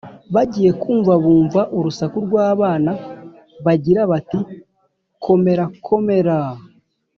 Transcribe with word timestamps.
bagiye 0.35 0.71
kumva 0.81 1.13
bumva 1.23 1.61
urusaku 1.77 2.17
rw’abana 2.25 2.91
bagira 3.65 4.01
bati: 4.11 4.39
“komerakomeraaa, 5.23 6.57